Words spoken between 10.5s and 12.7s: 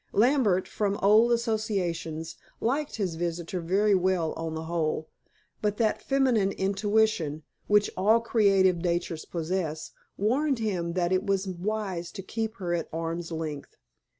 him that it was wise to keep